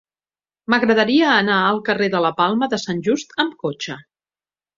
[0.73, 4.01] M'agradaria anar al carrer de la Palma de Sant Just amb cotxe.